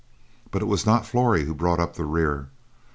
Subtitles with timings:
[0.49, 2.49] But it was not Flory who brought up the rear.